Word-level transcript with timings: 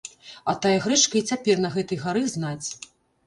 А 0.51 0.55
тая 0.63 0.71
грэчка 0.85 1.19
і 1.19 1.21
цяпер 1.33 1.61
на 1.65 1.69
гэтай 1.75 2.01
гары 2.05 2.23
знаць. 2.35 2.67